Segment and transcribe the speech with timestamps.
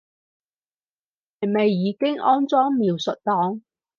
[1.41, 3.61] 係咪已經安裝描述檔